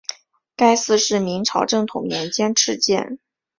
[0.55, 3.19] 该寺是明朝正统年间敕建。